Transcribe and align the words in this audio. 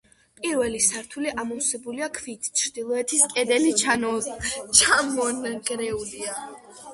პირველი 0.37 0.79
სართული 0.85 1.33
ამოვსებულია 1.43 2.07
ქვით, 2.19 2.49
ჩრდილოეთის 2.61 3.27
კედელი 3.35 3.75
ჩამონგრეულია. 3.83 6.35